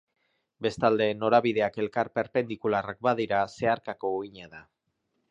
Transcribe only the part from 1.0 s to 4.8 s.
norabideak elkar perpendikularrak badira, zeharkako uhina da.